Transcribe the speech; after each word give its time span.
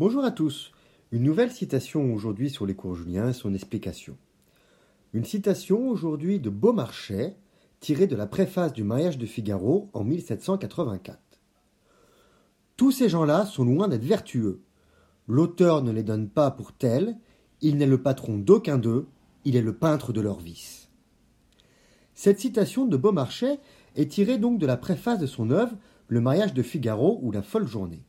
Bonjour 0.00 0.24
à 0.24 0.30
tous. 0.30 0.72
Une 1.12 1.24
nouvelle 1.24 1.52
citation 1.52 2.14
aujourd'hui 2.14 2.48
sur 2.48 2.64
les 2.64 2.74
cours 2.74 2.94
Julien 2.94 3.28
et 3.28 3.32
son 3.34 3.52
explication. 3.52 4.16
Une 5.12 5.26
citation 5.26 5.90
aujourd'hui 5.90 6.40
de 6.40 6.48
Beaumarchais, 6.48 7.36
tirée 7.80 8.06
de 8.06 8.16
la 8.16 8.26
préface 8.26 8.72
du 8.72 8.82
mariage 8.82 9.18
de 9.18 9.26
Figaro 9.26 9.90
en 9.92 10.02
1784. 10.04 11.18
Tous 12.78 12.92
ces 12.92 13.10
gens-là 13.10 13.44
sont 13.44 13.66
loin 13.66 13.88
d'être 13.88 14.06
vertueux. 14.06 14.62
L'auteur 15.28 15.82
ne 15.82 15.92
les 15.92 16.02
donne 16.02 16.30
pas 16.30 16.50
pour 16.50 16.72
tels, 16.72 17.18
il 17.60 17.76
n'est 17.76 17.84
le 17.84 18.02
patron 18.02 18.38
d'aucun 18.38 18.78
d'eux, 18.78 19.06
il 19.44 19.54
est 19.54 19.60
le 19.60 19.76
peintre 19.76 20.14
de 20.14 20.22
leur 20.22 20.40
vice. 20.40 20.88
Cette 22.14 22.40
citation 22.40 22.86
de 22.86 22.96
Beaumarchais 22.96 23.60
est 23.96 24.10
tirée 24.10 24.38
donc 24.38 24.58
de 24.58 24.66
la 24.66 24.78
préface 24.78 25.18
de 25.18 25.26
son 25.26 25.50
œuvre 25.50 25.76
Le 26.08 26.22
mariage 26.22 26.54
de 26.54 26.62
Figaro 26.62 27.18
ou 27.20 27.32
La 27.32 27.42
folle 27.42 27.66
journée. 27.66 28.02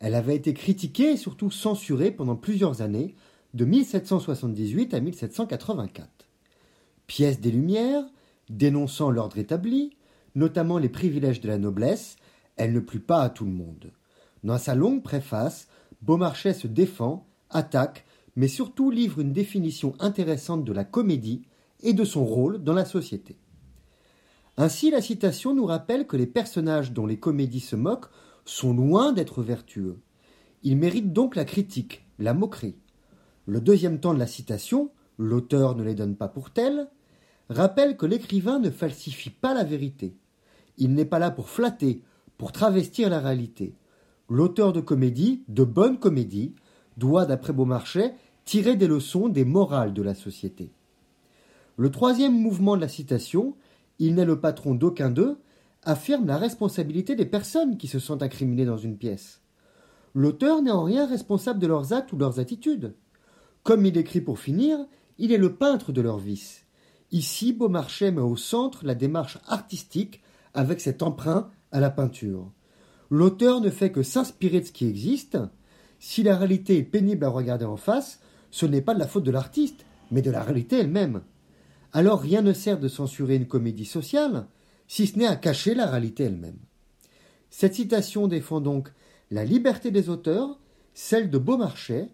Elle 0.00 0.14
avait 0.14 0.36
été 0.36 0.54
critiquée 0.54 1.12
et 1.12 1.16
surtout 1.16 1.50
censurée 1.50 2.10
pendant 2.10 2.36
plusieurs 2.36 2.82
années, 2.82 3.14
de 3.52 3.64
1778 3.64 4.94
à 4.94 5.00
1784. 5.00 6.08
Pièce 7.06 7.40
des 7.40 7.50
Lumières, 7.50 8.04
dénonçant 8.48 9.10
l'ordre 9.10 9.38
établi, 9.38 9.96
notamment 10.34 10.78
les 10.78 10.88
privilèges 10.88 11.40
de 11.40 11.48
la 11.48 11.58
noblesse, 11.58 12.16
elle 12.56 12.72
ne 12.72 12.80
plut 12.80 13.00
pas 13.00 13.22
à 13.22 13.30
tout 13.30 13.44
le 13.44 13.50
monde. 13.50 13.92
Dans 14.44 14.58
sa 14.58 14.74
longue 14.74 15.02
préface, 15.02 15.68
Beaumarchais 16.02 16.54
se 16.54 16.66
défend, 16.66 17.26
attaque, 17.50 18.04
mais 18.36 18.48
surtout 18.48 18.90
livre 18.90 19.20
une 19.20 19.32
définition 19.32 19.94
intéressante 19.98 20.64
de 20.64 20.72
la 20.72 20.84
comédie 20.84 21.42
et 21.82 21.92
de 21.92 22.04
son 22.04 22.24
rôle 22.24 22.62
dans 22.62 22.74
la 22.74 22.84
société. 22.84 23.36
Ainsi, 24.56 24.90
la 24.90 25.02
citation 25.02 25.54
nous 25.54 25.66
rappelle 25.66 26.06
que 26.06 26.16
les 26.16 26.26
personnages 26.26 26.92
dont 26.92 27.06
les 27.06 27.18
comédies 27.18 27.60
se 27.60 27.76
moquent 27.76 28.10
sont 28.50 28.74
loin 28.74 29.12
d'être 29.12 29.42
vertueux. 29.42 30.00
Ils 30.62 30.76
méritent 30.76 31.12
donc 31.12 31.36
la 31.36 31.44
critique, 31.44 32.04
la 32.18 32.34
moquerie. 32.34 32.76
Le 33.46 33.60
deuxième 33.60 34.00
temps 34.00 34.12
de 34.12 34.18
la 34.18 34.26
citation, 34.26 34.90
l'auteur 35.18 35.76
ne 35.76 35.84
les 35.84 35.94
donne 35.94 36.16
pas 36.16 36.28
pour 36.28 36.50
tels, 36.50 36.88
rappelle 37.48 37.96
que 37.96 38.06
l'écrivain 38.06 38.58
ne 38.58 38.70
falsifie 38.70 39.30
pas 39.30 39.54
la 39.54 39.62
vérité. 39.64 40.16
Il 40.78 40.94
n'est 40.94 41.04
pas 41.04 41.20
là 41.20 41.30
pour 41.30 41.48
flatter, 41.48 42.02
pour 42.38 42.50
travestir 42.50 43.08
la 43.08 43.20
réalité. 43.20 43.74
L'auteur 44.28 44.72
de 44.72 44.80
comédie, 44.80 45.44
de 45.48 45.64
bonne 45.64 45.98
comédie, 45.98 46.54
doit, 46.96 47.26
d'après 47.26 47.52
Beaumarchais, 47.52 48.14
tirer 48.44 48.76
des 48.76 48.88
leçons 48.88 49.28
des 49.28 49.44
morales 49.44 49.94
de 49.94 50.02
la 50.02 50.14
société. 50.14 50.72
Le 51.76 51.90
troisième 51.90 52.38
mouvement 52.38 52.76
de 52.76 52.80
la 52.80 52.88
citation, 52.88 53.54
il 54.00 54.16
n'est 54.16 54.24
le 54.24 54.40
patron 54.40 54.74
d'aucun 54.74 55.10
d'eux, 55.10 55.38
affirme 55.82 56.26
la 56.26 56.36
responsabilité 56.36 57.16
des 57.16 57.26
personnes 57.26 57.76
qui 57.76 57.88
se 57.88 57.98
sont 57.98 58.22
incriminées 58.22 58.64
dans 58.64 58.76
une 58.76 58.96
pièce. 58.96 59.40
L'auteur 60.14 60.62
n'est 60.62 60.70
en 60.70 60.84
rien 60.84 61.06
responsable 61.06 61.60
de 61.60 61.66
leurs 61.66 61.92
actes 61.92 62.12
ou 62.12 62.18
leurs 62.18 62.40
attitudes. 62.40 62.94
Comme 63.62 63.86
il 63.86 63.96
écrit 63.96 64.20
pour 64.20 64.38
finir, 64.38 64.78
il 65.18 65.32
est 65.32 65.38
le 65.38 65.54
peintre 65.54 65.92
de 65.92 66.00
leurs 66.00 66.18
vices. 66.18 66.64
Ici, 67.12 67.52
Beaumarchais 67.52 68.10
met 68.10 68.20
au 68.20 68.36
centre 68.36 68.84
la 68.84 68.94
démarche 68.94 69.38
artistique 69.46 70.22
avec 70.54 70.80
cet 70.80 71.02
emprunt 71.02 71.50
à 71.72 71.80
la 71.80 71.90
peinture. 71.90 72.50
L'auteur 73.10 73.60
ne 73.60 73.70
fait 73.70 73.92
que 73.92 74.02
s'inspirer 74.02 74.60
de 74.60 74.66
ce 74.66 74.72
qui 74.72 74.86
existe. 74.86 75.38
Si 75.98 76.22
la 76.22 76.36
réalité 76.36 76.78
est 76.78 76.84
pénible 76.84 77.24
à 77.24 77.28
regarder 77.28 77.64
en 77.64 77.76
face, 77.76 78.20
ce 78.50 78.66
n'est 78.66 78.80
pas 78.80 78.94
de 78.94 79.00
la 79.00 79.06
faute 79.06 79.24
de 79.24 79.30
l'artiste, 79.30 79.84
mais 80.10 80.22
de 80.22 80.30
la 80.30 80.42
réalité 80.42 80.78
elle-même. 80.78 81.22
Alors 81.92 82.20
rien 82.20 82.42
ne 82.42 82.52
sert 82.52 82.78
de 82.78 82.88
censurer 82.88 83.36
une 83.36 83.48
comédie 83.48 83.84
sociale, 83.84 84.46
si 84.90 85.06
ce 85.06 85.16
n'est 85.16 85.26
à 85.28 85.36
cacher 85.36 85.76
la 85.76 85.86
réalité 85.86 86.24
elle-même. 86.24 86.58
Cette 87.48 87.76
citation 87.76 88.26
défend 88.26 88.60
donc 88.60 88.92
la 89.30 89.44
liberté 89.44 89.92
des 89.92 90.08
auteurs, 90.08 90.58
celle 90.94 91.30
de 91.30 91.38
Beaumarchais, 91.38 92.08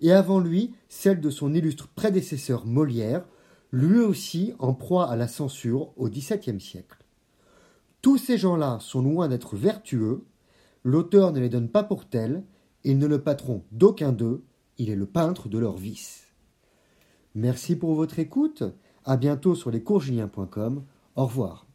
et 0.00 0.12
avant 0.12 0.40
lui 0.40 0.72
celle 0.88 1.20
de 1.20 1.28
son 1.28 1.52
illustre 1.52 1.88
prédécesseur 1.88 2.64
Molière, 2.64 3.26
lui 3.70 3.98
aussi 3.98 4.54
en 4.60 4.72
proie 4.72 5.10
à 5.10 5.16
la 5.16 5.28
censure 5.28 5.92
au 5.98 6.08
XVIIe 6.08 6.58
siècle. 6.58 7.04
Tous 8.00 8.16
ces 8.16 8.38
gens-là 8.38 8.78
sont 8.80 9.02
loin 9.02 9.28
d'être 9.28 9.54
vertueux, 9.54 10.24
l'auteur 10.84 11.32
ne 11.32 11.40
les 11.40 11.50
donne 11.50 11.68
pas 11.68 11.82
pour 11.82 12.06
tels, 12.06 12.44
ils 12.82 12.96
ne 12.96 13.06
le 13.06 13.20
patron 13.20 13.62
d'aucun 13.72 14.12
d'eux, 14.12 14.42
il 14.78 14.88
est 14.88 14.96
le 14.96 15.06
peintre 15.06 15.50
de 15.50 15.58
leur 15.58 15.76
vice. 15.76 16.28
Merci 17.34 17.76
pour 17.76 17.94
votre 17.94 18.18
écoute, 18.18 18.64
à 19.04 19.18
bientôt 19.18 19.54
sur 19.54 19.70
lescoursjulien.com, 19.70 20.82
au 21.16 21.26
revoir. 21.26 21.66